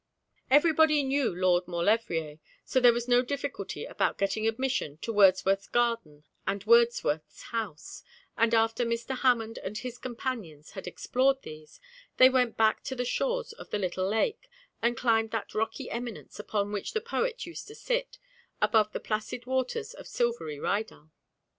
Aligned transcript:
Everybody 0.49 1.03
knew 1.03 1.31
Lord 1.31 1.67
Maulevrier, 1.67 2.39
so 2.65 2.79
there 2.79 2.91
was 2.91 3.07
no 3.07 3.21
difficulty 3.21 3.85
about 3.85 4.17
getting 4.17 4.47
admission 4.47 4.97
to 5.03 5.13
Wordsworth's 5.13 5.67
garden 5.67 6.23
and 6.47 6.63
Wordsworth's 6.63 7.43
house, 7.51 8.01
and 8.35 8.55
after 8.55 8.83
Mr. 8.83 9.15
Hammond 9.19 9.59
and 9.59 9.77
his 9.77 9.99
companions 9.99 10.71
had 10.71 10.87
explored 10.87 11.43
these, 11.43 11.79
they 12.17 12.31
went 12.31 12.57
back 12.57 12.83
to 12.85 12.95
the 12.95 13.05
shores 13.05 13.53
of 13.53 13.69
the 13.69 13.77
little 13.77 14.07
lake, 14.07 14.49
and 14.81 14.97
climbed 14.97 15.29
that 15.29 15.53
rocky 15.53 15.91
eminence 15.91 16.39
upon 16.39 16.71
which 16.71 16.93
the 16.93 17.01
poet 17.01 17.45
used 17.45 17.67
to 17.67 17.75
sit, 17.75 18.17
above 18.59 18.93
the 18.93 18.99
placid 18.99 19.45
waters 19.45 19.93
of 19.93 20.07
silvery 20.07 20.57
Rydal. 20.57 21.11